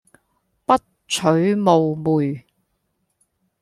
[0.65, 0.73] 不
[1.07, 2.43] 揣冒昧